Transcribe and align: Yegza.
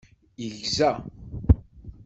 Yegza. 0.41 0.89